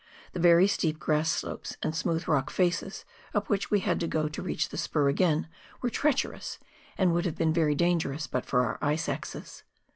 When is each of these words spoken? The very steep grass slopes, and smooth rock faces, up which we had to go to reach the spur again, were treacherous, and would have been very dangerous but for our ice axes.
The 0.33 0.39
very 0.39 0.65
steep 0.67 0.97
grass 0.97 1.29
slopes, 1.29 1.77
and 1.83 1.95
smooth 1.95 2.27
rock 2.27 2.49
faces, 2.49 3.05
up 3.35 3.49
which 3.49 3.69
we 3.69 3.81
had 3.81 3.99
to 3.99 4.07
go 4.07 4.27
to 4.27 4.41
reach 4.41 4.69
the 4.69 4.77
spur 4.79 5.09
again, 5.09 5.47
were 5.83 5.91
treacherous, 5.91 6.57
and 6.97 7.13
would 7.13 7.25
have 7.25 7.35
been 7.37 7.53
very 7.53 7.75
dangerous 7.75 8.25
but 8.25 8.43
for 8.47 8.63
our 8.65 8.79
ice 8.81 9.07
axes. 9.07 9.61